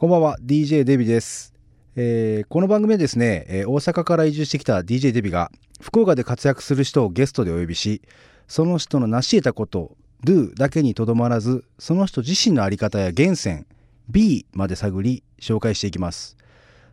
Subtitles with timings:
[0.00, 1.52] こんばんは DJ デビです、
[1.94, 8.00] えーこの番組はですね、えー大阪から移住してきた DJ デビが福岡で活躍する人をゲストでお呼びし
[8.48, 13.66] その人の成し得たこと Do だけにとどまらずその人自身の在り方や源泉
[14.08, 16.38] B まで探り紹介していきます。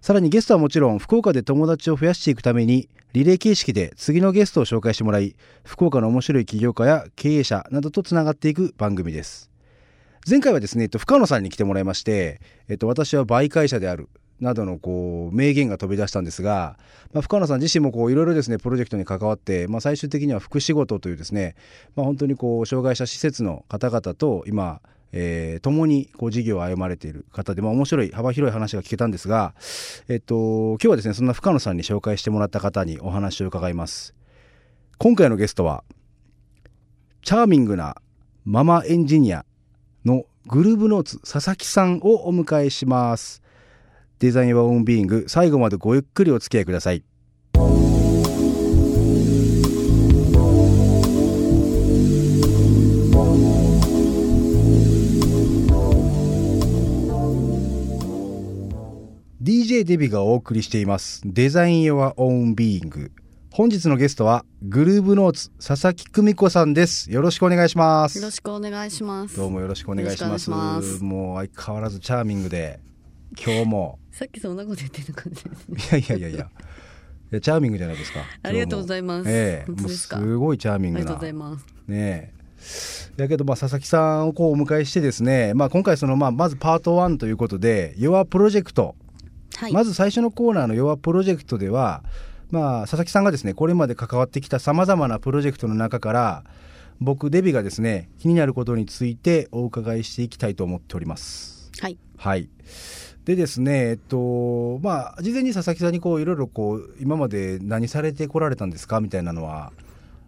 [0.02, 9.50] さらにゲストはもちろん福岡で友達を増やしていくためにリレー形式で次のゲストを紹介してもらい福岡の面白い起業家や経営者などとつながっていく番組です。
[10.30, 14.10] 前回はですね、えっと、深野さんに来てもらいまして、えっと、私は媒介者である
[14.42, 16.78] などのこう名言が飛び出したんですが、
[17.14, 21.56] まあ、深野さん自身もこういろいろですねプロジェクトに関わって、まあ、最終的には福仕事というですね、
[21.96, 24.82] まあ、本当にこう障害者施設の方々と今、
[25.14, 29.56] えー共にこう事業を歩まれている方で、まあ、面白い幅広い話が聞けたんですが、
[30.09, 34.14] えっと、今日はですねそんな深野さんに紹介してもらった方にお話を伺います。
[34.98, 35.86] 今回のゲストは
[37.22, 37.95] チャーミングな
[38.44, 39.45] ママエンジニア
[40.47, 43.44] グルーブノーツ佐々木さんをお迎えします。
[44.19, 47.03] デザインはオンビーイング最後までごゆっくりお付き合いください
[59.88, 61.22] 「デビがお送りしています。
[61.23, 63.12] デザイン Your Own Being
[63.58, 69.36] 本日のゲストはグルーブノーツ佐々木久美子さんですよろしくお願いしますよろしくお願いします。
[69.36, 70.52] どうもよろしくお願いします。
[71.03, 72.80] もう相変わらずチャーミングで、
[73.35, 75.97] 今日も、さっきそんなこと言ってる感じですね。
[75.97, 76.50] いやいやいやいや、
[77.31, 78.19] いやチャーミングじゃないですか。
[78.44, 81.33] ありがとうございますええもうすごいチャーミングなありがとうござい。
[81.33, 81.66] ます。
[81.88, 82.31] ね
[83.17, 83.17] え。
[83.17, 88.94] だけど、まあ、佐々木さんをこうお迎えしてですね、まあ、今回その、まあ、まずパート1ということで、Your Project、
[89.55, 89.73] はい。
[89.73, 92.03] まず最初のコーナーの Your Project では、
[92.52, 96.44] まあ、佐々木さんがですね、これまで関わってきたさまざまなプロジェクトの中から、
[97.00, 101.72] 僕、デビがですね、気になることについてお伺いしていきたいと思っております。
[101.81, 101.98] はい。
[102.18, 102.50] はい。
[103.25, 109.02] でですね、えっと、まあ、事前に佐々木さんにこう、いろいろこう、今まで何されてこられたんですか？
[109.02, 109.73] みたいなのは、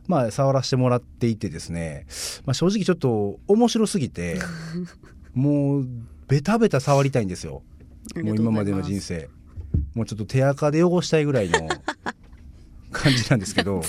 [0.07, 2.05] まあ、触らせてもらっていてですね、
[2.45, 4.39] まあ、正直ちょっと面白すぎて、
[5.33, 5.87] もう、
[6.27, 7.63] ベタベタ触りたいんですよ。
[8.23, 9.29] もう今までの人生。
[9.95, 11.67] もうちょっと手垢で汚したいぐらいの
[12.91, 13.81] 感じなんですけど、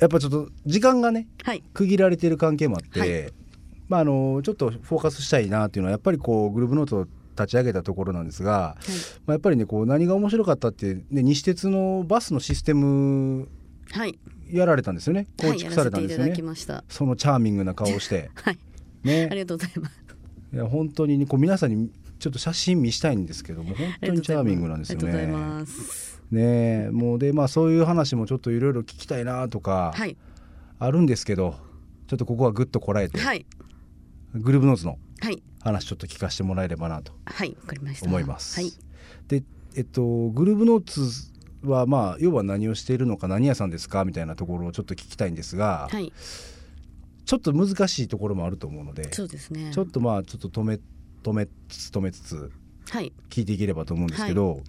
[0.00, 1.62] やっぱちょっと時間がね、はい。
[1.72, 3.32] 区切られている関係もあって、はい
[3.88, 8.76] まあ、あのちょっとフォーカスしたいなっていうのはやっぱりこうグループノートを立ち上げたところなんですが、
[9.26, 13.48] まあ、やっぱりねこう何が面白かったって、ね、西鉄のバスのシステム
[13.92, 14.18] はい。
[14.50, 15.58] やられたんですよね構はい。
[15.58, 16.34] 築されたんですよね。
[16.88, 18.58] そのチャーミングな顔をして はい。
[19.04, 20.00] あねりがとうございます。
[20.52, 25.48] いや本当に、ね、こう皆さんにちょっと写真見したいんですけども本当にチャーミングなんですよありがとうございね。
[25.60, 26.22] ます。
[26.30, 30.16] ねもうでまあそういう話もちょっといろいろ聞きたいなとかはい。
[30.78, 31.56] あるんですけど、
[32.06, 33.46] ちょっとここはぐっとこらえて、はい。
[34.34, 35.42] グループノーツのはい。
[35.60, 37.56] 話ちょっと聞かせてもらえればなとはい。
[37.60, 38.06] わかりました。
[38.06, 38.60] 思います。
[38.60, 38.72] はい。
[39.28, 39.42] で、
[39.74, 41.00] えっと、グループノーツ
[41.66, 46.12] はまあ要は何をしているのか何屋さんですかみたいなところをちょっと聞きたいんですが、はい。
[47.24, 49.70] ちょっと難しいところもあると思うので、そうですね。
[49.72, 50.78] ちょっとまあちょっと止め
[51.30, 52.52] 止めつつ止めつつ。
[53.30, 54.62] 聞いていければと思うんですけど、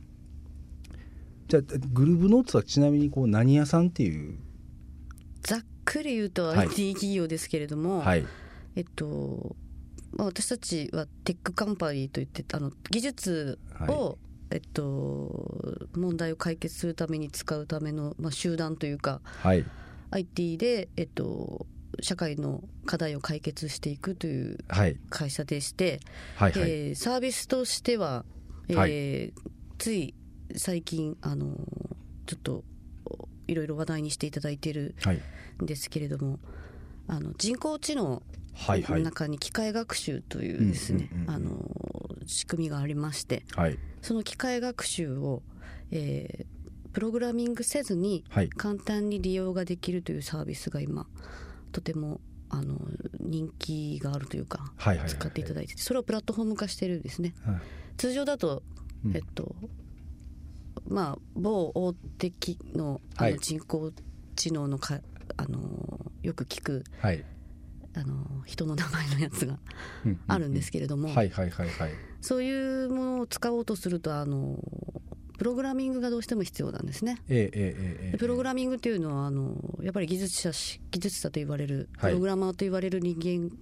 [1.47, 1.62] じゃあ
[1.94, 4.38] グループノーツはちなみにこう何屋さんっていう、
[5.44, 8.25] ざっくり言うと IT 企業ですけれども、はい
[8.75, 9.56] えっと、
[10.13, 14.18] まあ、私たちはテックカンパニーといってあの技術を、
[14.51, 19.66] えっと、問題を解決するために使うための、まあ、集団というかはい
[20.12, 21.66] IT で、えっと、
[22.01, 24.97] 社会の課題を解決していくというはい。
[25.11, 25.99] 会社でして、
[26.35, 28.25] はいはい、えーサービスとしては、
[28.69, 29.33] えーはい。
[29.77, 30.15] つい
[30.55, 31.55] 最近あの
[32.25, 32.63] ちょっと
[33.47, 35.21] いろいろ話題にしていただいているはい。
[35.61, 36.39] んですけれども
[37.07, 38.23] あの人工知能の
[38.55, 39.03] はいはい。
[39.03, 41.69] 中に機械学習というですねあの
[42.25, 43.77] 仕組みがありましてはい。
[44.01, 45.43] その機械学習を、
[45.91, 46.57] えー
[46.93, 48.49] プログラミングせずにはい。
[48.49, 51.05] 簡単に利用ができるというサービスが今
[51.71, 52.79] とてもあの
[53.19, 57.33] 人気があるというかはいはいはい使っていただいててそれをプラットフォーム化してるんですね。
[57.45, 57.61] はい
[57.97, 58.61] 通常だと、
[59.03, 59.15] うん。
[59.15, 59.55] えっと
[60.88, 63.91] まあ某大手機のあはいの人工
[64.35, 65.01] 知能のか、
[65.35, 67.25] あのよく聞くはい。
[67.95, 69.57] あの人の名前のやつが
[70.27, 71.91] あるんですけれども、はいはいはいはい。
[72.21, 74.59] そういうものを使おうとするとあの
[75.38, 77.19] プログラミングがどうしても必要なんですね。
[77.30, 83.56] えええプログラミングというのはあのやっぱり技術者し技術者と言われるはいプログラマーと言われる人間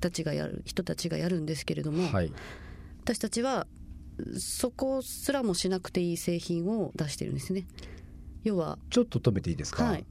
[0.00, 2.32] たちがやる人たちがやるんですけれども、はい
[3.02, 3.66] 私たちは
[4.38, 7.66] そこすらもしなくていい製品を出してるんですね。
[8.44, 10.04] 要はちょっと止めていいですか、はい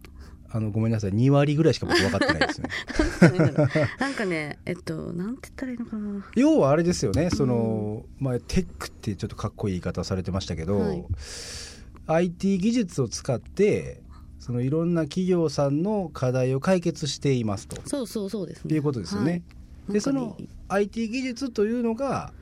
[0.51, 1.11] あのごめんなさい。
[1.11, 2.69] 2割ぐらいしか僕分かってないですね。
[3.99, 6.25] なんかねえっとなんて言ったらいいのかな。
[6.35, 7.29] 要はあれですよね。
[7.29, 11.05] その、まあ、テックってちょっとかっこいい言い方されてましたけど、はい。
[12.07, 14.01] IT 技術を使って
[14.39, 17.79] そのいろんな企業さんの課題を解決していますと。
[17.87, 18.75] そうそうそうですね。
[18.75, 19.31] いうことですよね。
[19.31, 19.37] は
[19.91, 19.93] い。
[19.93, 20.35] でその
[20.69, 22.33] IT 技術というのが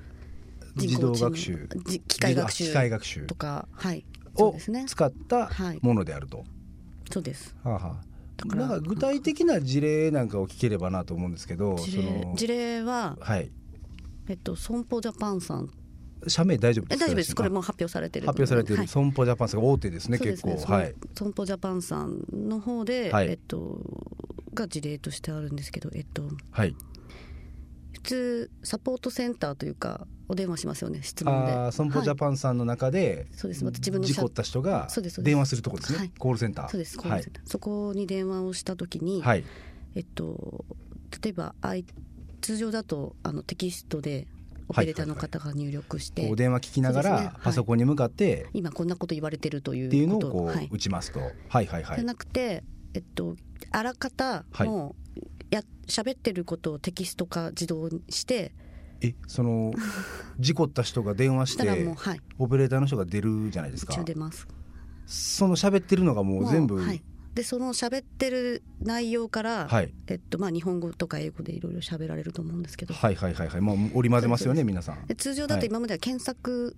[0.75, 4.06] 自動学習じ機械学機習とかはい。
[4.36, 4.56] を
[4.86, 5.80] 使ったはい。
[5.81, 6.45] ものであると。
[7.12, 7.56] そうです。
[7.63, 8.04] はあはあ。
[8.38, 8.68] だから。
[8.68, 13.51] なんか具体的な事例なんかを聞ければなと思うんですけど事例その事例ははい。
[14.30, 15.69] えっと損保ジャパンさん。
[16.27, 17.36] 社名大丈夫です大丈夫です。
[17.36, 18.86] これあもう発表されてる発表されていはい。
[18.86, 20.36] る損保ジャパンさんが大手ですねね。
[20.36, 20.95] その構はい。
[21.15, 23.27] 損保ジャパンさんの方で、はい。
[23.30, 23.80] えっと
[24.54, 26.71] が事例としてあるんですけどえっとはい。
[26.71, 26.77] 普
[28.07, 31.51] 通サポートセンターというかお電話しますよね質問で。
[31.51, 33.65] あー損保ジャパンさんの中でそうです。
[33.65, 34.88] また自分の社事故った人が
[35.19, 36.00] 電話するところですね。
[36.00, 36.12] はい。
[36.18, 36.69] コールセンター。
[36.69, 37.24] そうです、はい。
[37.45, 39.44] そこに電話をした時に、はい。
[39.95, 40.65] えっと
[41.21, 41.86] 例えばあい
[42.42, 44.27] 通常だとあのテキストで
[44.69, 47.25] オペレーターの方が入力して、こう電話聞きながらね。
[47.27, 47.36] はい。
[47.44, 51.19] パソコンに向かって今こんなこと言われてるというっていうのをこう打ちますと。
[51.19, 51.95] はいはいはい。
[51.98, 52.63] じゃなくて、
[52.94, 53.36] えっと、
[53.71, 54.68] あらかたはい。
[54.68, 55.06] もう
[55.52, 58.54] や喋ってることをテキスト化自動にして。
[59.00, 59.76] えその
[60.40, 62.22] 事故った人が電話ししたらもうてはい。
[62.40, 63.94] オペレーターの人が出るじゃないですか。
[63.94, 64.48] 一応出ます。
[65.06, 67.02] その喋ってるのがもう全部はい、
[67.34, 69.94] でその喋ってる内容から、はい。
[70.08, 72.96] えっとまあ、日本語とか英語でいろいろ喋られると思うんですけど。
[72.96, 73.62] はいはいはいはい。
[73.62, 75.06] もう織り交ぜますよね皆さん。
[75.06, 75.62] で通常だはい。
[75.62, 76.76] と今までは検索、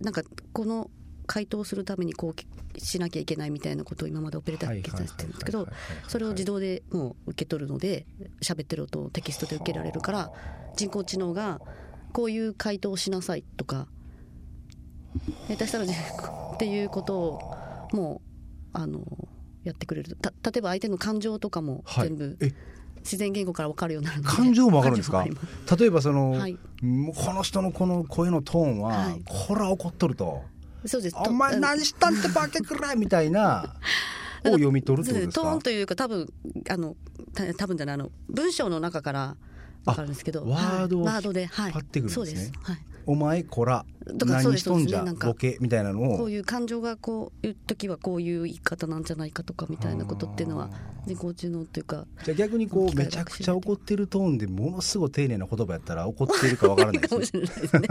[0.00, 0.22] なんか
[0.52, 0.90] この
[1.26, 5.68] 回答するためにこうしなきゃいけないみたいなことを今までオペレーターが決断してるんですけど
[6.08, 8.06] それを自動でもう受け取るので
[8.42, 10.32] 喋ってる音をテキストで受けられるから
[10.76, 11.60] 人工知能が
[12.12, 13.86] こういう回答をしなさいとか
[15.48, 15.88] 下手したらっ
[16.58, 17.40] ていうことを
[17.92, 18.22] も
[18.74, 19.02] うあの
[19.62, 20.16] やってくれる。
[20.16, 22.08] た例えば相手の感情とかもはい。
[22.08, 22.52] 全部え？
[22.98, 25.24] 自然言語から分かるようになる感情もわかるんですか？
[25.78, 26.54] 例えばその、はい。
[26.54, 29.22] この人のこの声のトーンは、はい。
[29.26, 30.42] これは怒っとると
[30.86, 33.74] そうです「お前何したんってバケくらい」みたいな
[34.44, 35.42] を読み取るってことですか？
[35.42, 36.32] トーンというか多分
[36.68, 36.96] あの
[37.32, 39.36] た多分じゃないあの文章の中から
[39.84, 40.42] 分かるんですけど。
[40.42, 42.14] あワードを引っ張ってくるんですね。
[42.14, 43.84] そうです、はい、お前こら
[44.18, 46.18] とか何しとんじゃねボケみたいなのを。
[46.18, 50.70] こういう感情がこういう時はこういう言い方なんじゃないかとかみたいなことっていうのは
[51.06, 57.88] 人工知能というかじゃあ逆にこうめちゃくちゃ怒ってるトーンでものすごい丁寧な言葉やったら怒ってるかわからないでかもすねしれないですね。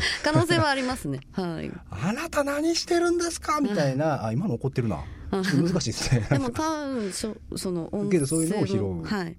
[0.24, 1.20] 可能性はありますね。
[1.32, 1.70] はい。
[1.90, 4.26] あなた何してるんですかみたいな。
[4.26, 5.04] あ今の怒ってるな。
[5.30, 5.44] 難
[5.80, 6.26] しいですね。
[6.30, 9.02] でも多分そその音けどそういうのを拾う。
[9.02, 9.36] はい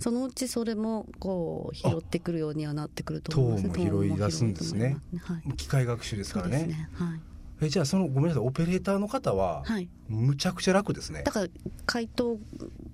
[0.00, 3.78] そのうちそれもこう拾ってくるようにはなってくると思います。
[3.78, 3.84] ね。
[3.84, 4.96] 拾い出すんですね。
[5.22, 5.52] はい。
[5.56, 6.66] 機械学習ですからね。
[6.66, 6.88] ね。
[6.94, 7.20] はい。
[7.62, 9.88] えじゃあそのごめんなさいオペレーターの方ははい。
[10.08, 11.22] むちゃくちゃ楽ですね。
[11.22, 11.48] だから
[11.84, 12.38] 回答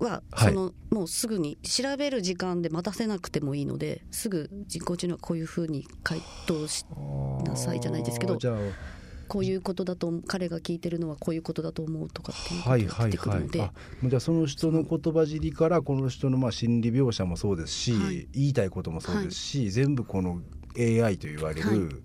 [0.00, 0.53] ははい。
[0.53, 6.85] その、もうすぐに調べる時間で待たせなくてもいいのですぐ人工知能はこういうふうに回答し
[7.44, 8.37] なさいじゃないですけど。
[8.37, 8.56] じゃあ
[9.28, 13.40] こういうことだと彼が聞いてるのはこういうことだと思うとかっていうはいことが出てくはいはい。
[13.40, 13.73] るので、あも
[14.06, 18.28] うじゃあその人の言葉尻からこの人のまあ心理描写もそうですし、はい。
[18.32, 20.40] 言いたいこともそうですし、全部この
[20.78, 21.78] AI と言われはい。
[21.78, 22.02] る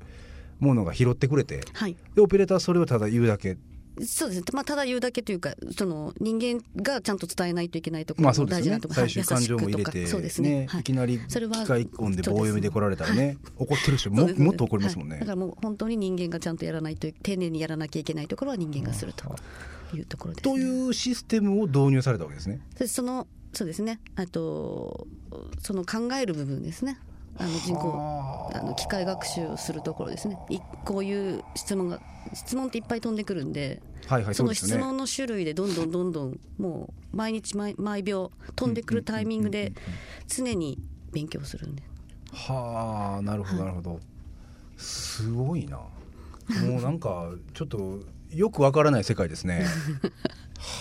[0.60, 1.96] ものが拾ってくれてはい。
[2.16, 3.58] でオペレーターはそれをただ言うだけ
[4.06, 10.50] そうですね、まあ、ただ言うだけというかその人間がちゃんと伝えないといけないところも大事なところ、最終感情も入れて、そうですね。
[10.62, 10.82] ね、はい。
[10.82, 15.16] いきなりそれは機械音で棒読みで来られたらね怒ってる人ももっと怒りますもんね。
[15.16, 15.20] はい。
[15.22, 19.36] だからもう本当に人間がちゃんとやらないと丁寧にやらなきゃいけないところは人間がすると
[19.96, 20.54] いうところです、ね。
[20.54, 22.60] というシステムを導入されたわけですね。
[22.78, 24.00] でそのそうですね。
[24.16, 25.08] あと
[25.62, 26.98] その考える部分ですね
[27.42, 28.58] あの人工はあ。
[28.60, 30.38] あの機械学習をするところですね。
[30.50, 32.00] いこういう質問が
[32.34, 34.78] 質問っていっぱい飛んでくるんで、はいはいその質。
[34.78, 39.74] 問の種類でどんどんどんどんもう毎日毎毎秒飛んでくるタイミングで
[40.28, 40.78] 常に
[41.12, 41.84] 勉強するんで。
[42.34, 44.00] はあなるほどなるほど、
[44.78, 45.78] すごいな。
[45.78, 48.00] もうなんかちょっと
[48.32, 49.66] よくわからない世界ですね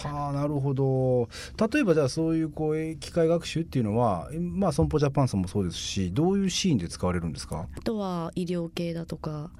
[0.08, 1.28] はあなるほど。
[1.72, 7.68] 例えばじゃあそういうこうえ機械学習っていうのはえまあ損保ジャパンさんもそうですしどういうシーンで使われるんですか？
[7.76, 9.50] あとは医療系だとか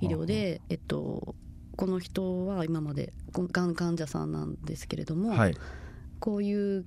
[0.00, 1.34] 医療で、えっと、
[1.76, 5.56] この人は今までこがん患者さんなんですけれども、はい。
[6.20, 6.84] こういう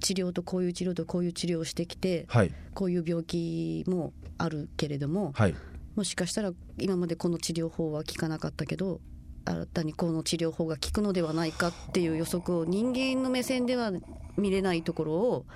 [0.00, 2.52] 治療とこういう治療とこういう治療をしてきてはい。
[2.74, 5.54] こういう病気もあるけれどもはい。
[5.96, 9.00] もしかしたら今までこの治療法は効かなかったけど
[9.44, 13.92] 新たにこの治療法が効くのではないかっていう予測を人間の目線では
[14.36, 15.46] 見れないところを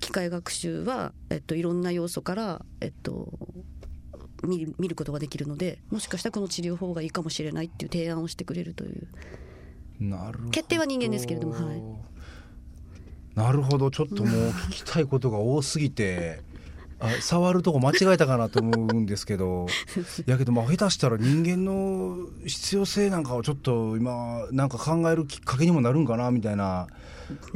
[0.00, 3.32] 機械学習は、えっと、いろんな要素から、えっと、
[4.42, 9.08] 見る見ることができるのでもしかしたらこの治療法がいいかもしれないっていう提案をしてくれるという。
[10.00, 10.50] なるほど。
[10.50, 11.82] 決定は人間ですけれどもはい。
[13.34, 13.90] なるほど。
[13.90, 16.42] ちょっともう聞きたいことが多すぎて。
[16.48, 16.51] あ
[17.20, 19.66] 触るとこ間違えたかなと思うんですけど。
[20.26, 26.86] やけどまあ下手したら人間の必要性なんかをちょっと今なんか考えるきっかけにもなるんかなみたいな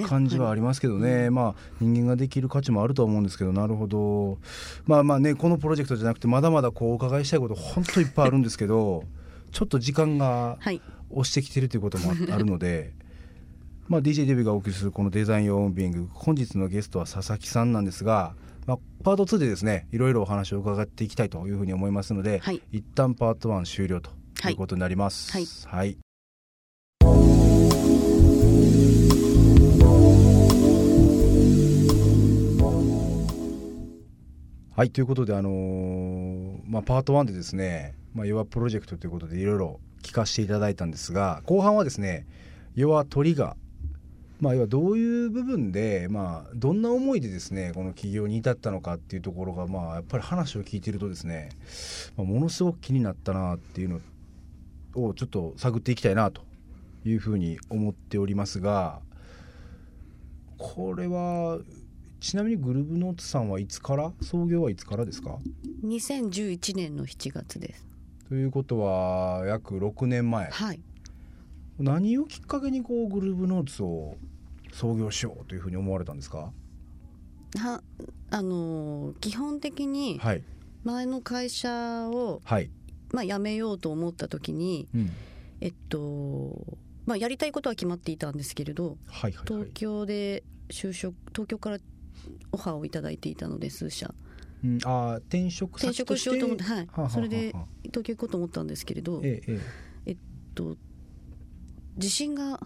[0.06, 4.38] 感じはありますけどね、まあ人間ができる価値もあると思うんですけどなるほど。
[4.86, 9.04] まあまあねこのプロジェクトじゃなくてまだまだこうお伺いしたいこと本当いっぱいあるんですけど
[9.52, 10.80] ちょっと時間がはい。
[11.08, 12.92] 押してきてるということもああるので
[13.86, 18.34] まあ DJ デビューがお送りするこのデザイン用オンビング本日のゲストは佐々木さんなんですが、
[18.66, 22.61] まあ、パート2でですねいろいろお話を伺っていきたいというふうに思いますので、はい。
[22.73, 24.11] 一旦パート1終了と
[24.49, 25.30] いうことになります。
[25.32, 25.46] はい。
[25.66, 25.99] はい。
[34.75, 42.26] はいということで、あのーまあ、パート1でですね「まあ、Your プロジェクト」ということでいろいろ聞かせていただいたんですが後半はですね
[42.76, 43.56] 「Your トリガー」
[44.40, 51.50] まあ、要はどういう部分で、まあ、どんな思いでですねこの起業に至ったのかっていうところが、まあ、やっぱり話を聞いているとですね、
[52.16, 54.00] まあ、ものすごく気になったなっていうの
[54.95, 56.43] をちょっと探っていきたいなと
[57.07, 59.00] いうふうに思っておりますが
[60.59, 61.59] これは
[62.21, 65.38] ちなみにグルーブノーツさんはいつから創業はいつからですか
[65.85, 67.87] ？2011年の7月です。
[68.28, 70.50] ということは約6年前。
[70.50, 70.81] はい
[71.78, 74.16] 何をきっかけにこうグルーブノーツを
[74.73, 76.52] 創業しようというふうに思われたんですか？
[77.59, 77.83] は
[78.30, 80.42] あのー基本的にはい。
[80.85, 82.71] 前の会社を、はい、
[83.12, 85.11] まあ、辞めようと思った時にうん、
[85.61, 91.78] えっとまあやりたいことは決まっていたんですけれどはいはいは東い、京で就職東京から
[92.52, 94.14] オファーをいただいていたので数社。
[94.64, 96.76] うん、あー転職転職しようと思ってはい。
[96.78, 97.52] はあはあはあそれで
[97.85, 99.61] 東京行こうと思ったんですけれどえええ
[100.06, 100.16] え。
[100.54, 100.76] と
[101.98, 102.60] 地震が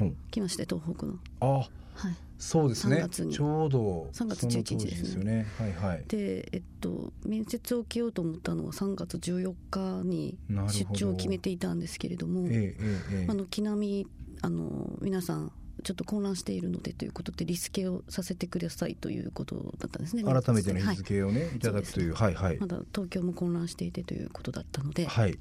[0.00, 1.14] うん来まして東北の。
[1.40, 1.46] あ
[1.94, 2.16] はい。
[2.38, 2.96] そうですね。
[2.96, 3.32] 3月に。
[3.32, 5.18] ちょうど3月その11当時日ですね。
[5.18, 5.46] よね。
[5.58, 6.04] はいはい。
[6.08, 10.38] でえっと面接を受けようと思ったのは3月14日に
[10.68, 14.06] 出張を決めていたんですけれどもえええええみ
[14.40, 15.52] あの皆さん
[15.82, 20.22] ちょっと混乱しているのでということでリスケをさせてくださいということだったんですね。
[20.22, 20.96] 改めての日はい。
[20.96, 22.58] 付をね、い、ただくというはいはい。
[22.58, 25.38] まだ東京も混乱していてということだったので、はい。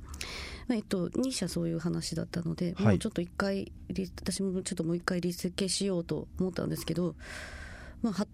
[0.67, 2.86] まあえっと、2社そういう話だったので、はい。
[2.88, 7.15] もうちょっと一回リ私もちょっともう一回リスケしようと思ったんですけど、
[8.01, 8.27] まあは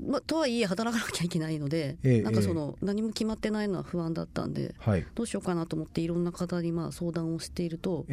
[0.00, 5.06] まあ、とはいえ働かなきゃいけないので、ええなんかその何も決まってないのは不安だったんではい。
[5.14, 8.06] どうしようかなと思っていろんな方にまあ相談をしていると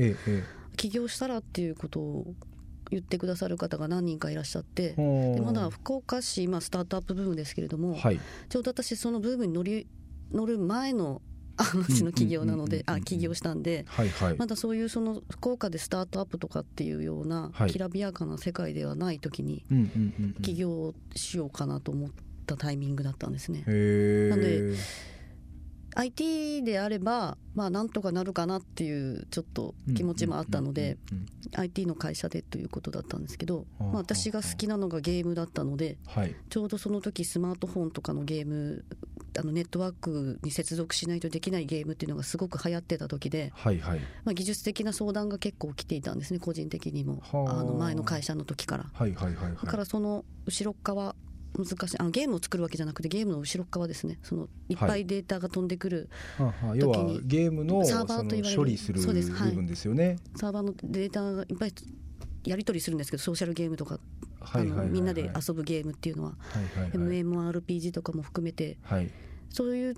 [0.76, 2.34] 起業したらっていうことを
[2.92, 8.20] 言ってくださる方が何人かいらっしゃってえでまだ福岡市、今スタートアップブームですけれども、はい。
[8.50, 9.88] ちょうど私そのブームに乗り
[10.32, 11.22] 乗る前の
[11.58, 14.36] 話の起業なのであ起業したんではいはい。
[14.38, 17.70] まだそういうその福岡でスタートアップとかっていうようなはい。
[17.70, 19.64] きらびやかな世界ではない時に
[20.42, 22.10] 起業しようかなと思っ
[22.46, 23.60] たタイミングだったんですね。
[23.60, 24.76] なんで
[25.96, 30.98] IT であればまあなんとかなるかなっていうちょっと気持ちもあったので
[31.56, 36.36] IT の会社でということだったんですけど、はあまあ、私が好きなのがゲームだったのではい。
[36.50, 38.84] ちょうどその時スマートフォンとかのゲーム
[39.38, 44.00] あのネットワークに接続しないとできないゲームっていうのがすごく流行ってた時で、はいはい。
[44.24, 47.22] まあ、技術的な相談が結構来ていたんですね個人的にも。
[47.22, 47.60] はあ。
[47.60, 48.86] あの前の会社の時から。
[48.94, 49.56] はいはいはいはい。
[49.56, 51.16] だからその後ろっ側
[51.58, 51.98] 難しい。
[52.00, 54.20] あのゲームを作るわけじゃなくてゲームの後ろっ側ですね。
[54.24, 56.76] そのいっぱいデータが飛んでくるはあはあ。
[56.76, 57.22] 要は時に。
[57.24, 60.18] ゲームのサーバーと言わ処理する部分ですよね。
[60.36, 61.74] サーバーのデータがいっぱい
[62.46, 64.00] やり取りするんですけどソーシャルゲームとか
[64.42, 64.88] あはいはいはいはい。
[64.88, 66.30] のみんなで遊ぶゲームっていうのは。
[66.40, 67.22] はいはいはい。
[67.22, 68.78] MMORPG とかも含めて。
[68.84, 69.10] はい。
[69.50, 69.96] そういう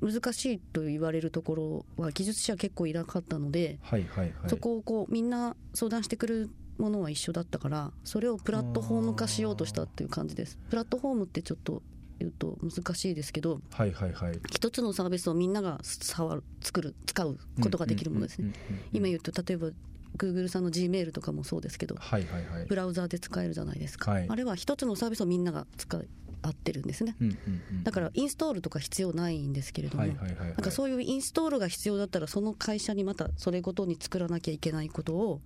[0.00, 4.50] 難しいと言われるところは技術者結構いなかったので、はいはいはい。
[4.50, 10.58] そこをこうみんな相談してくるものは一緒だったからそれをプラットフォーム化しようとしたっていう感じです。
[10.70, 11.82] プラットフォームってちょっと
[12.18, 14.40] 言うと難しいですけどはいはいはい。
[14.50, 18.52] 一つのサービスをみんなが触る作る使うことができるものですね。
[18.92, 19.68] 今言うと例えば
[20.16, 22.66] Google さんの Gmail とかもそうですけどはいはいはい。
[22.66, 24.26] ブラウザーで使えるじゃないですか、はい。
[24.28, 26.08] あれは一つのサービスをみんなが使い
[26.46, 27.16] 合ってるんですね。
[27.20, 27.36] うんうん
[27.70, 30.16] うんだからインストールとか必要ないんですけれども、なん
[30.56, 35.40] かそういうインストールが必要だったらその会社にまたそれごとに作らなきゃいけないことを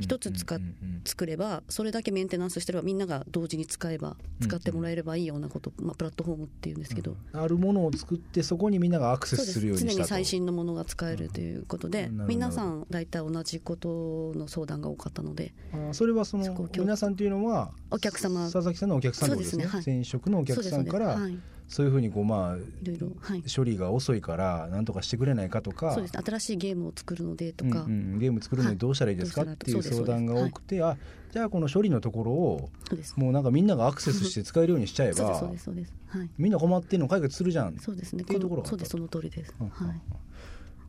[0.00, 0.58] 一つ使
[1.04, 9.96] 作ればそれだけメンテナンスしてればみんなが同時に使えば使ってもらえればいいようなこと、まあ、プラットフォームっていうんですけど、あるものを作ってそこにみんながアクセスするようにしたと。
[9.96, 15.52] 常に最新のものが使えるということで、皆さん大体同じことの相談が多かったので。
[15.72, 19.64] あーそれはその皆さんというのはお客様佐々木さんのお客さですね。
[19.64, 19.82] ですねはい。
[19.86, 21.18] 前職のお客さんから
[21.66, 23.42] そういうふうにこうまあいろいろはい。
[23.54, 25.94] 処理が遅いから何とかしてくれないかとか。
[25.94, 26.18] そうです。
[26.18, 28.18] 新しいゲームを作るのでとか、うんうん。
[28.18, 29.40] ゲーム作るのにどうしたらいいですか？
[29.44, 30.96] はいっていう相談が多くてあ
[31.32, 32.70] じゃあこの処理のところを
[33.16, 36.30] もうなんかみんながアクセスして使えるようにしちゃえばうですそうですはい。
[36.36, 38.22] みんな困ってるの解決するじゃんそうですね。
[38.22, 39.68] っていうところがそうですその通りです、うん。
[39.70, 40.00] はい。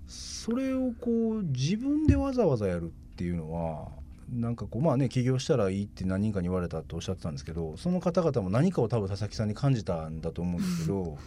[0.07, 3.87] それをこう自分でわざわざやるっていうのは
[4.29, 11.17] なんかこうまあね起業したらいいって何人かに言われたとおっしゃってたんですけどその方々も何かを多分佐々木さんに感じたんだと思うんですけど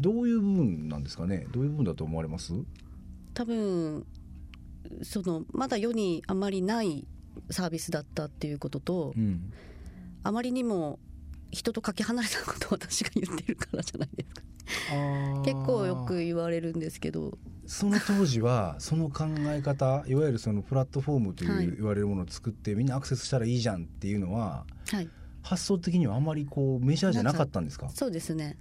[0.00, 1.46] どういう部分なんですかね？
[1.52, 2.52] どういう部分だと思われます？
[3.34, 4.06] 多分
[5.02, 7.06] そのまだ世にあまりない
[7.50, 9.52] サービスだったっていうことと、うん
[10.24, 10.98] あまりにも
[11.52, 14.42] 人とかけ離れたことを私が言ってるからじゃないですか。
[15.44, 17.38] 結構よく言われるんですけど
[17.68, 21.66] その当時はその考え方いわゆるそのプラットフォームといはい。
[21.66, 25.08] う言われるものを作ってみんなアクセスしたらいいじゃんっていうのははい。
[25.42, 27.88] 発想的にはあまりこうメジャーじゃなかったんですか？
[27.90, 28.56] そうですね。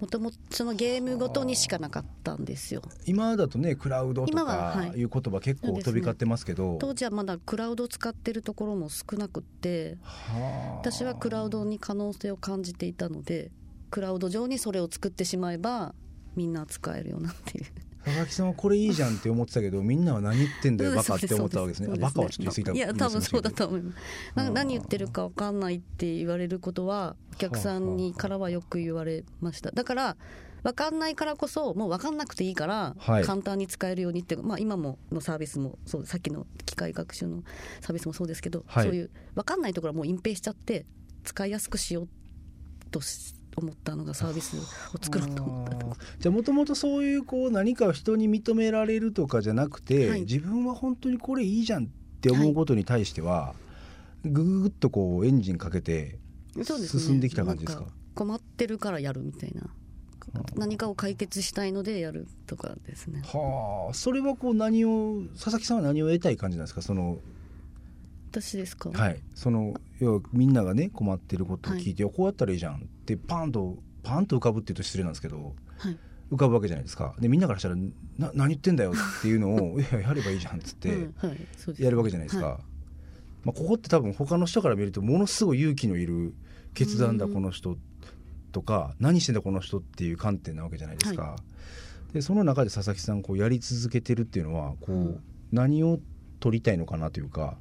[0.00, 2.82] もともとそのゲームごとにしかなかったんですよ。
[3.06, 5.02] 今だとねクラウドとかい。
[5.02, 6.78] う言葉結構飛び交ってますけど。
[6.80, 10.88] 当時はまだクラウドを使ってるところも少なくってはあ。
[10.90, 13.50] 私はクラウドに可能性を感じていたので
[13.90, 15.94] クラウド上にそれを作ってしまえば
[16.36, 17.64] みんな使えるようなっていう
[18.08, 21.98] 佐々木さんはこれいいじゃんって思ってたけどみんなは何言ってんだよバカって思ったわけですね。
[21.98, 22.72] バカはちょっと言い過ぎた。
[22.72, 23.92] いや多分そうだと思いま
[24.44, 24.50] す。
[24.50, 29.70] 何言ってるか分かんないって言われることはお客さんにからはよく言われました。
[29.70, 30.16] だから
[30.62, 33.24] 分かんないからこそもう分かんなくていいからはい。
[33.24, 37.42] 簡単に使えるようにっていう、まあ今ものサービスもそうさっきの機械学習の
[37.80, 38.84] サービスもそうですけど、はい。
[38.84, 40.86] そういう分かんないところはもう隠蔽しちゃって
[41.24, 42.08] 使いやすくしよう
[42.90, 44.60] とし思ったのがサービスを
[45.00, 45.96] 作ろうと思ったと。
[46.18, 50.20] じゃあもともとそういうこう何かを人に認められるとかじゃなくて、はい。
[50.22, 51.88] 自分は本当にこれいいじゃんっ
[52.20, 53.54] て思うことに対しては、
[54.24, 56.18] ぐぐぐっとこうエンジンかけて
[56.64, 57.84] 進んできた感じですか？
[57.84, 59.62] なん困ってるからやるみたいな。
[60.56, 63.22] 何かを解決したいのでやるとかですね。
[63.24, 63.94] はあ。
[63.94, 66.82] それはこう何を佐々木さんは何を得たい感じなんですか？
[66.82, 67.18] その
[68.30, 69.20] 私ですか、はい。
[69.34, 75.98] その要はみんながね困ってることを聞いて、こうやったらいいじゃんってパンとパンと浮かぶっていうと失礼なんですけどはい。
[76.30, 77.14] 浮かぶわけじゃないですか。
[77.18, 77.76] でみんなからしたら
[78.18, 82.60] 「な何言ってんだよ」っていうのを「いややればいいじゃん」っつってうんはい、やるわけじゃないですか、は
[83.44, 86.34] まあ、ここって多分他の人から見るとものすごい勇気のいる
[86.74, 87.32] 決断だうん。
[87.32, 87.78] この人
[88.52, 91.36] とか何してんだこの人っていう観点なわけじゃないですか、
[92.12, 95.20] でその中で佐々木さんこうやり続けてるっていうのはこう、うん。
[95.50, 95.98] 何を
[96.40, 97.56] 取りたいのかなというか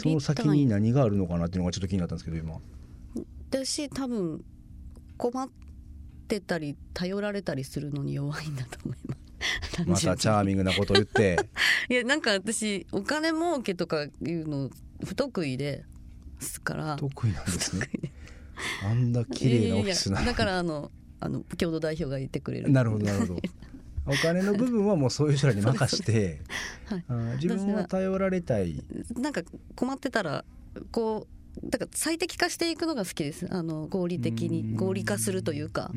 [0.00, 2.58] その先に何があるのかなっていうのがちょっと気になったんですけど今。
[3.50, 4.44] 私多分
[5.18, 5.48] 困っ
[6.28, 8.98] てたり頼られたりするのに弱いんだと思い
[9.86, 10.06] ます。
[10.06, 11.36] またチャーミングなことを言って。
[11.90, 14.70] いやなんか私お金儲けとかいうの
[15.04, 15.84] 不得意で
[16.40, 16.96] すから。
[16.96, 17.88] 得意なんですね。
[18.84, 20.24] あんな綺麗なオフィスな。
[20.24, 22.70] だからあのあの共同代表がいてくれる。
[22.70, 23.40] なるほどなるほど
[24.06, 26.40] お金の部分はもうそういう人らに任して
[26.86, 27.04] はい。
[27.42, 28.82] 自分は頼られたい。
[29.16, 29.42] なんか
[29.76, 30.44] 困ってたら
[30.90, 33.46] こうだから最適化していくのが好きです。
[33.50, 34.50] あの合理的うん。
[34.50, 35.90] に合理化するというか。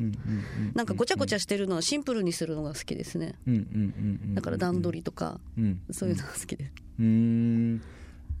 [0.74, 3.34] なんかごちゃごちゃししてるのはシンプルにするのが好きですね。
[4.34, 6.72] だから段取りとかりそういうのが好きです。
[6.98, 7.82] うーん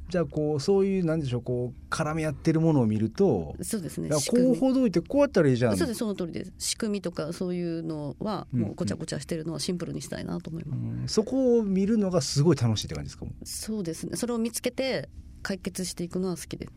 [0.08, 4.08] じゃあこうそういうなんでしょうこう絡み合ってるものを見るとそうですね。
[4.08, 4.18] こ
[4.52, 5.76] うほどいてこうやったらいいじゃん。
[5.76, 6.52] そうですその通りです。
[6.58, 11.08] 仕組みとかそういうのはもうごちゃごちゃしてるのはシンプルにしたいなと思います、うん。
[11.08, 14.16] そこを見るのがすごい楽しいって感じですかそうですね。
[14.16, 15.08] それを見つけて
[15.42, 16.72] 解決していくのは好きです。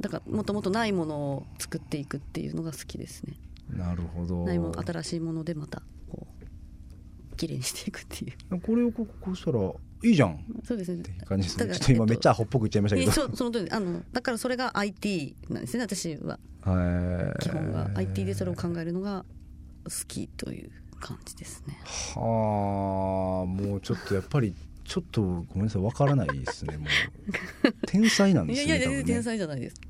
[0.00, 3.34] だからもともとないものを作っていくっていうのが好きですね。
[3.70, 4.44] なるほど。
[4.44, 8.60] ないもの新しいものでまたこう綺麗にしていくっていう。
[8.60, 10.32] これをこうしたらいいじゃん。
[10.32, 11.02] っそうですね。
[11.02, 13.04] ていう感じですちょっと今めっちゃアホっぽく言っちゃいましたけど。
[13.04, 13.70] いやそうその通り。
[13.70, 16.38] あのだからそれが IT なんですね私は。
[16.62, 17.42] はい。
[17.42, 17.90] 基本は。
[17.94, 19.24] IT でそれを考えるのが
[19.84, 21.78] 好きという感じですね。
[22.14, 24.54] はあもうちょっとやっぱり
[24.84, 27.72] ちょっとごめんなさいわからないですねもう。
[27.86, 29.04] 天才なんですいやいやね。
[29.04, 29.80] 天才じゃないです。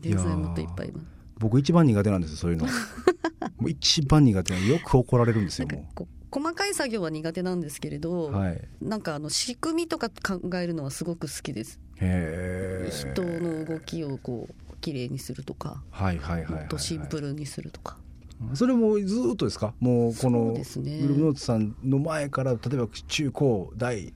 [0.00, 1.06] 天才もっといっぱいいます
[1.38, 2.66] 僕一番苦手なんですよそういうの。
[3.58, 8.60] もう一番苦手よく怒られるんですよもう細かい作業は苦手なんですけれど、うはい。
[8.80, 11.80] なんかあの仕組みとか考えるのはすごく好きです。
[11.96, 17.98] 人の動きをこう綺麗にするとかはいはいはいはい、はい、もっとシンプルにするとか。
[18.54, 19.74] それもずーっとですか？
[19.80, 24.14] もうこのグループノートさんの前から例えば中高大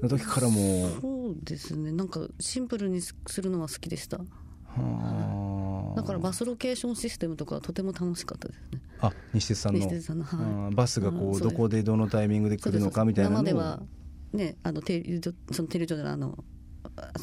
[0.00, 1.00] の時からもう。
[1.00, 1.90] そうですね。
[1.90, 4.18] なんかシンプルにするのは好きでした。
[4.18, 4.24] は
[5.94, 5.96] あ。
[5.96, 9.78] だからバスロケーションシステムとかはとても楽しかったですねあ西鉄さんの。
[9.80, 10.74] 西鉄さんのはい。
[10.74, 13.42] バスがこうどこでどのタイミングで来るのかみたいなのを。
[13.42, 13.82] 生では
[14.32, 16.44] ねあの停留所その停留所であの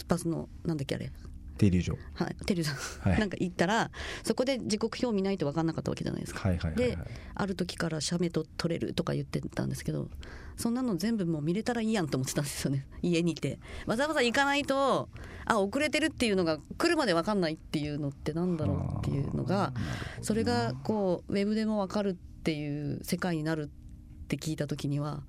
[0.07, 1.12] バスのなんだっけあれ
[1.57, 3.19] 停留所はい、テリーさん、はい。
[3.19, 3.91] なんか行ったら
[4.23, 6.47] そこで時刻表見ないと分かんなかったわけじゃないですか。
[6.47, 6.95] はいはいはいはい。
[6.95, 6.97] で
[7.35, 10.09] ある時から写メと撮れるとか言ってたんですけど
[10.57, 12.87] そんなの全部もう見れたらいいやんと思ってたんですよね。
[13.01, 13.59] 家にいて。
[13.85, 15.09] わざわざ行かないと
[15.45, 19.73] あ遅れてるっていうのが来るまで分かんないっていうのってなんだろうっていうのが
[20.21, 25.23] それがこうウェブでも分かるっていう世界になるって聞いた時には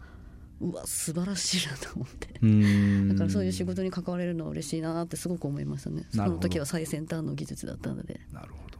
[0.64, 2.28] うわ素晴らしいなと思って。
[3.12, 6.06] だからそういう仕事に関われるのは嬉しいなってすごく思いましたね。
[6.10, 8.20] その時は最先端の技術だったので。
[8.32, 8.78] なるほど。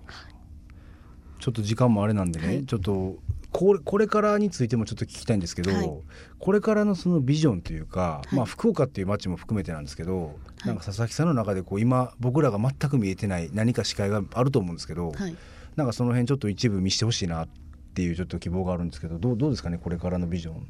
[1.41, 2.65] ちょっと時間もあれなんでね、はい。
[2.65, 3.19] ちょっと
[3.53, 5.93] これこれからについてもちょっと聞きたいんですけど、はい。
[6.39, 8.35] これからのそのビジョンというか、はい。
[8.35, 10.67] まあ、福岡っていう街も含めてなんですけど、い。
[10.67, 15.37] なんか佐々木さんの中でこう今僕らが全く見えてない何か視界があると思うんですけど、はい。
[15.77, 17.49] なんかその辺ちょっと一部見せてほしいなっ
[17.95, 20.67] ていうちょっと希望があるんですけどどうどうですかねこれからのビジョン。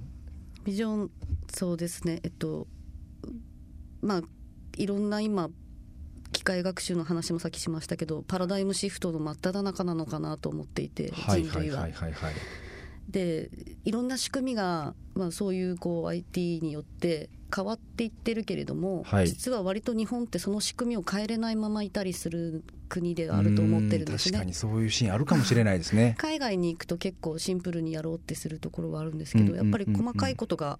[0.65, 1.11] ビジョン
[1.53, 2.67] そうですねえっと
[4.01, 4.23] まあ
[4.77, 5.51] いろんな今
[6.33, 11.89] 機械学習の話もさっきしましたけどパラダイムシフトの真っ只中なのかなと思っていて人類は。
[13.09, 13.51] で
[13.85, 24.55] いろんな仕組みが、まあ、そういうこう IT によって変わっていってるけれども、はい実は割と日本ってその仕組みを変えれないままいたりする国であると思ってるんですね確かに。
[24.55, 26.15] そういうシーンあるかもしれないですね。
[26.19, 30.79] 海外に行くと結構シンプルにやろうってするところはあるんですけど、うんやっぱり細かいことが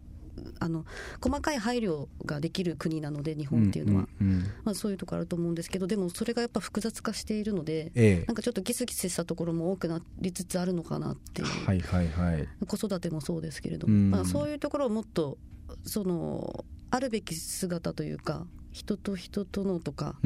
[0.61, 0.85] あの
[1.21, 4.43] 細かい配慮ができる国なので日本っていうのは、んんん。
[4.65, 8.25] まあ、そういうところあると思うんですけどでもそれがやっぱ複雑化しているのでええ。
[8.27, 12.49] なんかちょっとギスギスしたところも多くなりつつあるのかなっていう、はいはいはい。
[12.67, 14.11] 子育てもそうですけれども、うん。
[14.11, 15.39] まあ、そういうところをもっと
[15.85, 20.17] そのあるべき姿というか人と人とのとか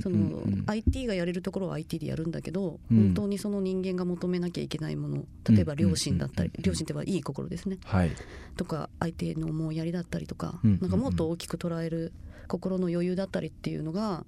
[0.00, 2.96] その IT がやれるところは IT でやるんだけど、うん。
[2.98, 7.78] 本当にその人間が求めなきゃいけないもの例えば両親だったり、うん両親ってはいい心ですね。
[7.84, 8.12] はい。
[8.56, 10.78] とか相手の思いやりだったりとか、うん。
[10.80, 12.12] なんかもっと大きく捉える
[12.46, 14.24] 心の余裕だったりっていうのが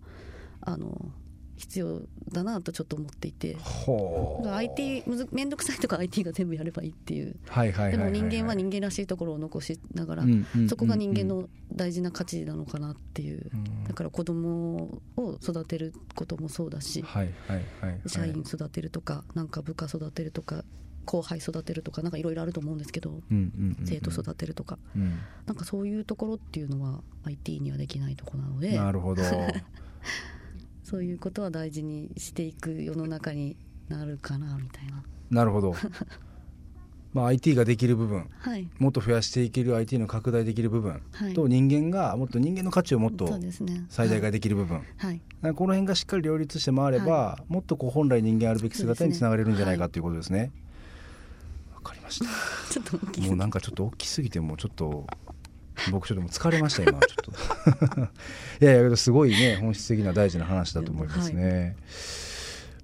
[0.61, 1.13] あの
[1.59, 3.55] 必要だなとちょっと思っていて。
[3.57, 4.45] ほう。
[4.45, 7.35] だから IT むずめんどくさいとか IT が全部やればいいっていう。
[7.91, 18.01] でも人間は人間らしいところを残しながら、うんそこが人間の大事な価値なのかなっていう、うんだから子供を育てることもそうだし、はいはいはいはい。
[18.07, 20.65] 社員育てるとかなんか部下育てるとか
[21.07, 29.23] 後輩育てるとかなんかいろいろあると思うんですけど、うんうんうんうん生徒育てるとかうんなんかそういうところっていうのは IT にはできないところなのでなるほど。
[30.89, 33.57] そういうことは大事にしていく世の中に
[33.89, 35.03] なるかなみたいな。
[35.31, 35.75] なるほど。
[37.13, 43.39] まあ IT ができる部分、はいもっと増やしていける IT の拡大できる部分はいと人間がもっと人間の価値をもっと
[43.91, 44.83] 最大化できる部分。
[44.97, 50.51] はいこの辺がしっかり両立して回れば、もっとこう本来人間あるべき姿につながれるんじゃないかということですね。
[51.75, 52.25] わ、かりました。
[52.73, 55.07] ちょっともうなんかちょっと大きすぎてもうちょっと
[55.91, 56.99] 僕ちょっともう疲れました今。
[57.07, 58.01] ちょっと。
[58.65, 61.77] いやいやけどすごいね本質的な大事な話だと思いますね、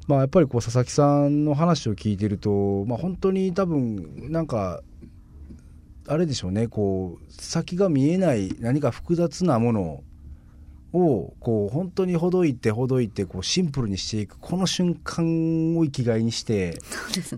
[0.06, 4.82] まあやっぱりこう佐々木さんの話を聞いてるとまあ本当に多分なんか
[6.06, 10.02] あれでしょうねこう先が見えない何か複雑なもの
[10.94, 16.78] をこう本当にほどいてほどいてこうシンプルにしていくこの瞬間を生きがいにして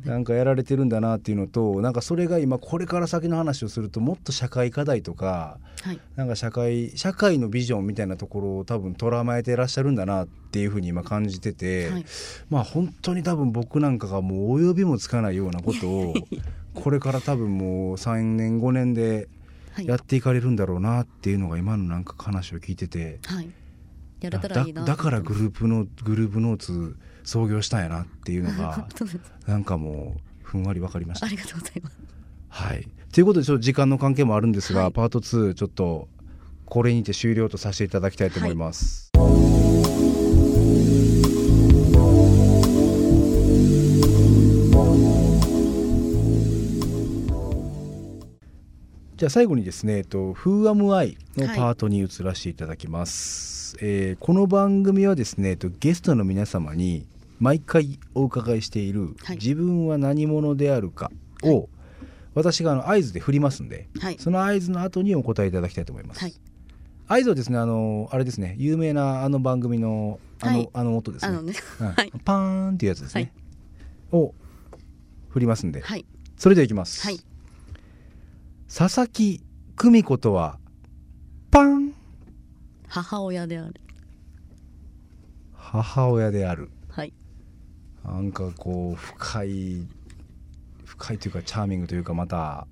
[0.05, 6.01] なんかやられてるんだなっていうのとなんかそれが今これから先の話をするともっと社会課題とかはい。
[6.17, 12.05] なんか社会社会のビジョンみたいなところを多分捉まえてらっしゃるんだなっていうふうに今感じてて、はい。
[12.51, 16.15] まあ本当に多分僕なんかがもうお呼びもつかないようなことを
[16.75, 19.29] これから多分もう3年5年ではい
[19.83, 23.19] やっていかれるんだろうなっていうのが今のなんか話を聞いてて。
[23.25, 23.51] はい。
[24.21, 24.85] やれたらだいいな。
[24.85, 28.89] だからグーループのグループノーツ創業したんやなっていうのが
[29.47, 31.27] なんかもうふんわり分かりました。
[31.27, 31.29] あ。
[31.29, 31.97] りがとうございます。
[32.49, 34.93] はい、ということでちょっと時間の関係もあるんですが、はい。
[34.93, 36.09] パート2ちょっと
[36.65, 39.11] これにて終了とさせていただきたいと思います。
[49.17, 51.17] じゃあ最後にですね、えっと、Who Am I?
[51.39, 57.07] のパートに移らせていただきます、えーこの番組はですね、えっと、ゲストの皆様に
[57.41, 59.37] 毎回お伺いしている、はい。
[59.37, 61.11] 自分は何者であるか
[61.43, 61.71] を、
[62.35, 64.19] 私があの合図で振りますんで、はい。
[64.19, 66.21] その合図の後にお答えいただきたいと思います。
[66.21, 66.35] はい。
[67.09, 70.71] 合図はですね、あの、あれですね、有名なあの番組の、あの、はい。
[70.75, 71.41] あの音ですね。
[71.41, 71.55] ね
[72.23, 73.33] パーンっていうやつですね。
[74.13, 74.35] を
[75.31, 76.05] 振りますんで、はい。
[76.37, 77.09] それではいきます。
[78.79, 79.41] はい佐々木
[79.75, 80.59] 久美子とは、
[81.51, 81.95] パン。
[82.87, 83.81] 母親である。
[85.55, 86.69] 母親である。
[86.91, 87.15] はい。
[88.05, 89.89] なんかこう、深い、
[90.85, 92.67] 深いというか、チャーミングというか、また、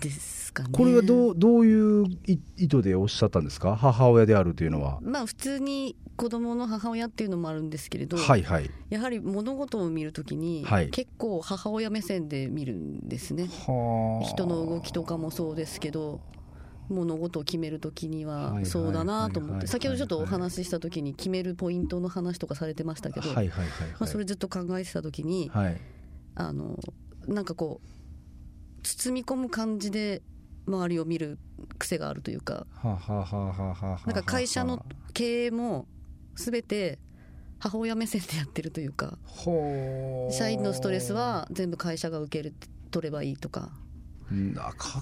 [0.00, 3.76] ですかねこれはどうどういうい意図でおっしゃったんですか？
[3.76, 4.98] 母親であるというのは。
[5.02, 8.70] まあ普通に子供の母親っていうのもあるんですけれど、はいはい。
[8.88, 14.26] やはり物事を見るときに、はい結構母親目線で見るんですねはあ。
[14.26, 16.20] 人の動きとかもそうですけど
[16.88, 23.68] 物事を決めるときにはそうだなと思って先ほどちょっとお話ししたときに決めるポイントの話とかされてましたけど、はいはいはいはい。
[23.90, 25.80] まあ、それずっと考えてたときにはい。
[26.36, 26.78] あの
[27.26, 27.88] なんかこう
[28.86, 30.22] 包み込む感じで
[30.66, 31.38] 周りを見る
[31.78, 32.66] 癖があるというか。
[32.84, 35.86] なんか会社の経営も
[36.36, 36.98] 全て
[37.58, 39.18] 母親目線でやってるというか。
[40.30, 42.54] 社員のストレスは全部会社が受ける
[42.90, 43.70] 取ればいいとか。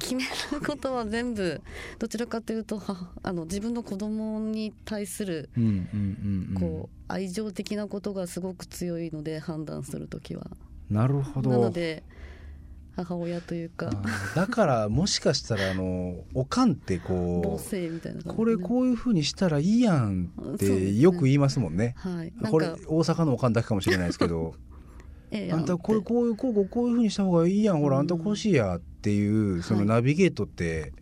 [0.00, 1.62] 決めることは全部
[1.98, 5.48] どちらかというとはあの自分の子供に対する
[6.58, 10.46] こう愛情的なことがすごく強いので判断する時は。
[10.90, 11.50] なるほど。
[11.50, 12.02] なので
[12.96, 13.90] 母親というか。
[14.34, 18.32] だからもしかしたらあのおかんって母こ性みたいな感じでね。
[18.32, 21.94] うこれこういうふうにしたらいいやんってよく言いますもんね。
[21.98, 22.32] はい。
[22.50, 24.54] これか大阪のおかんだけかもしれないですけど。
[25.30, 30.92] ええあんたこれこういうこうこうこういうふうにした方がいいやんほらうんあんたこうしいやっていうそのはいナビゲートって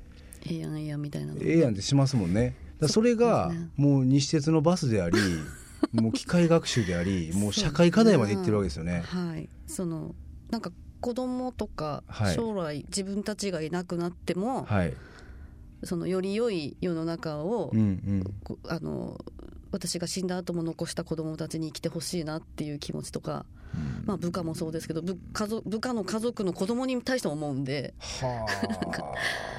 [0.46, 2.55] ええやんええやんみたいなのええやんってしますもんね。
[2.88, 5.18] それがもう西鉄のバスであり
[5.92, 9.02] もう機械学習でありもう社会課題までいってるわけですよね。
[9.05, 9.48] はい。
[9.66, 10.14] その
[10.50, 10.72] なんか
[11.03, 14.95] 子供とかはい将来自分たちがいなくなっても、はい。
[15.85, 18.35] そのより良い世の中を、うんうん。
[18.45, 19.19] こあの
[19.73, 23.45] 私が死んだ後も残した子供たちに生きてほしいなっていう気持ちとか、
[24.05, 28.47] まあ、部下もそうですけど部家族部下の家族の子供に対しても思うんでは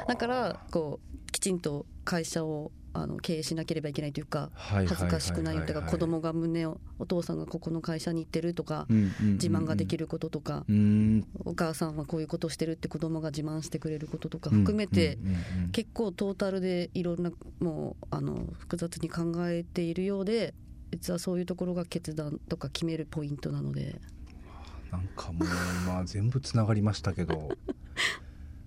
[0.06, 0.08] あ。
[0.08, 11.28] だからこうきちんと会社をあの経営しなければいけないというかはい恥ずかしくないとか子供がが胸をお父さんがここの会社に行ってるとか自慢ができることとかうん。
[11.46, 15.20] お母さんはこういうことをしてるって子供が自慢してくれることとか含めて
[15.72, 20.54] 結構トータルでいろんなもうあの複雑に考えているようで
[20.92, 24.00] 実はそういうところが決断とか決めるポイントなので。
[24.92, 25.48] なんかもう
[25.88, 27.50] まあ全部つながりましたけど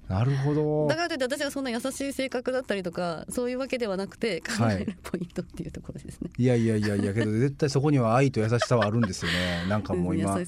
[0.08, 0.86] なるほど。
[0.88, 6.30] だからといって私はそんな優しい性格だったりとかそういうわけではなくて考えるポイントっていうところですね。
[6.38, 9.66] いやいやいやいやけど絶対そこには愛と優しさはあるんですよね。
[9.68, 10.38] なんかもう今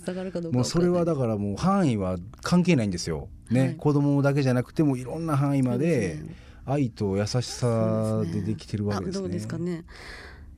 [0.53, 3.61] もうそれはだかからもう範囲は関係ないんですよ、ね。
[3.61, 3.77] はい。
[3.77, 6.49] 子供だけじゃなくてもいろんな範囲までね。
[6.65, 9.19] 愛と優しさでできてるわけですね。
[9.19, 9.85] あどうですかね。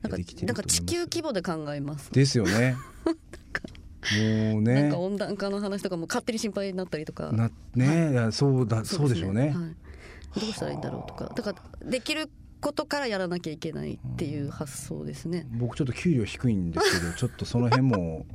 [0.03, 2.11] なんか地球規模で考えます。
[2.11, 2.75] ですよね。
[4.51, 7.31] もうなんねか温暖化の話とかも勝手に心配になったりとか。
[7.31, 8.13] なね、い。
[8.15, 9.49] やそうだそうでしょうね。
[9.49, 11.31] はい、どうしたらいいんだろうとか。
[11.35, 15.47] だからできることからやらなきゃいけないっていう発想ですね。
[15.51, 18.25] 僕ちょっと給料低いんですけど ちょっとその辺も、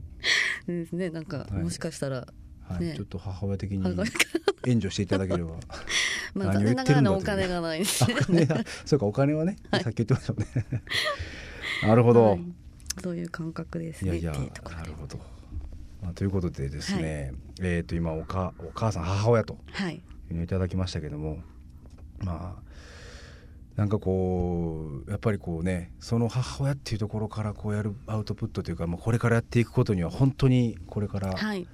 [0.67, 1.11] ですね。
[1.11, 1.53] なんかはい。
[1.63, 2.27] もしかしたら、
[2.63, 2.81] はい。
[2.81, 2.95] ね。
[2.95, 3.85] ちょっと母親的に
[4.65, 5.55] 援助していただければ。
[6.35, 10.67] まあ残念ながらお金がないです あお金はそうかお金はね、さっき言ってましたね。
[11.83, 12.25] なるほど。
[12.25, 12.41] はい。
[13.03, 14.19] そういう感覚ですね。
[14.19, 15.19] いやいやなるほど。
[16.07, 20.01] まあ、ということでですね、えっ、と今おかお母さん母親とはい。
[20.31, 21.39] いただきましたけども
[22.19, 22.63] まあ
[23.77, 31.67] なんかこうやっぱりこうねその母親っていうところからこうやるアウトプットというか、まあ、これからやっていくことには本当にこれから、はい。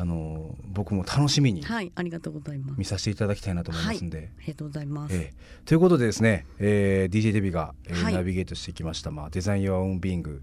[0.00, 2.78] あの僕も楽しみにはいありがとうございます。
[2.78, 4.30] 見させていただきたいなと思いますんで。
[4.38, 5.34] ありがとうございます、ええ。
[5.64, 8.14] ということでですね、えー DJ デビが、えーはい。
[8.14, 10.42] ナビゲートしてきました、まあ、デザイン・ヨア・オン・ビーング、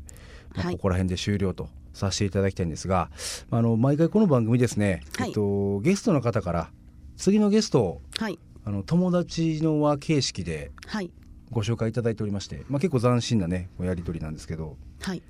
[0.56, 0.76] まあはい。
[0.76, 3.10] ここら辺で終了とさせていただきたいんですが、
[3.50, 5.30] あの毎回この番組ですね、はい。
[5.30, 6.70] えっと、ゲストの方から
[7.18, 8.38] 次のゲストをはい。
[8.66, 11.10] あの友達の輪形式ではい。
[11.52, 14.78] ご紹介いただいておりまして、まあ、結構斬新なねやり取りなんですけど。
[15.02, 15.24] はい。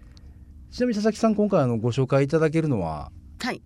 [0.71, 3.61] ちなみに佐々木さん今回あのご紹介いただけるのははい。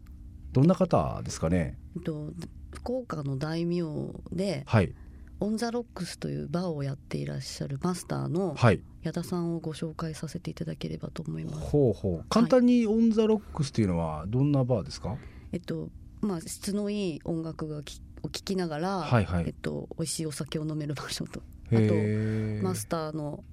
[0.52, 1.78] どんな方ですかね？
[1.96, 2.32] えっと
[2.74, 3.84] 福岡の大名
[4.32, 4.94] ではい
[5.40, 8.82] オン・ザ・ロックスというバーをやっていらっしゃるマスターのはい。
[9.02, 11.60] 矢田さんをご紹介させていただければと思います。
[11.60, 12.26] ほうほう。
[12.30, 15.16] 簡単にオン・ザ・ロックスっていうのはどんなバーですか？
[15.54, 15.90] えっと
[16.22, 19.46] まあ質のいい音楽がきを聴きながら、はいはい。
[19.48, 21.42] えっと美味しいお酒を飲める場所と。
[21.72, 23.44] へあーとマスターの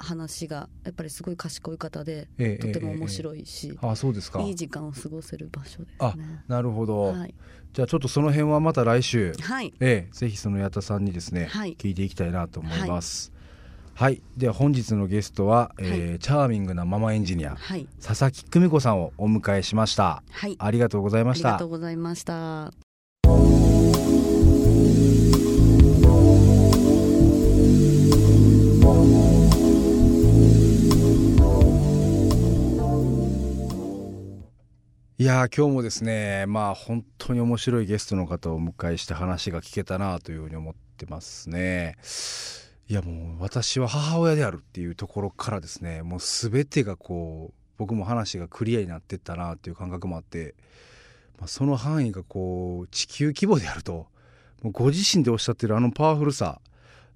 [0.00, 4.40] 話がやっぱりすごい賢い方でええとても面い、白いし、あそうですか。
[4.40, 5.96] いい時間を過ごせる場所です。
[5.98, 6.44] あね。
[6.48, 7.34] なるほど、はい、
[7.72, 9.32] じゃあちょっとその辺はまた来週。
[9.40, 11.76] はい、ええ、ぜひその矢田さんにですね、はい。
[11.78, 13.32] 聞いていきたいなと思います。
[13.94, 20.22] はい、では本日のゲストは、えーチャーミングなママエンジニアはい、佐々木久美子さんをお迎えしました。
[20.30, 21.48] はい、ありがとうございました。
[21.48, 21.68] ありがとう。
[21.68, 23.59] ございました。
[35.20, 41.98] いや今日もですねまあ本当に面白いゲストの方をお迎えして話が聞けたなというふうに思ってますね。
[42.88, 50.54] いやもう私は母親であるっていうところからですねもう全てがこう僕も話がクリアになってったなっていう感覚もあって、
[51.38, 54.06] まあ、その範囲がこう地球規模であると
[54.62, 56.62] もうご自身でおっしゃってるあのパワフルさ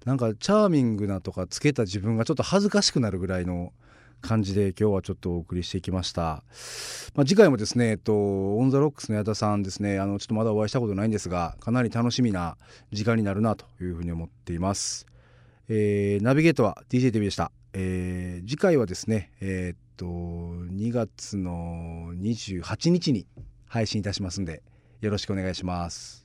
[0.05, 3.73] なんかチャーミングなとかつけた自分がちょっと恥ずかしくなるぐらいの
[4.25, 6.43] 感じで今日はちょっとお送りしていきました。
[7.13, 12.57] まあ、次回もですね、えっと、オン・ザ・ロックスの矢田さんですね、あの、ちょっとまだお会いしたことないんですが、かなり楽しみな
[12.91, 15.05] 時間になるなというふうに思っています。
[15.69, 17.51] えーナビゲートは DJ デビでした。
[17.73, 23.27] えー次回はですね、えーっと、2月の28日に
[23.67, 24.63] 配信いたしますんで、
[25.01, 26.24] よろしくお願いします。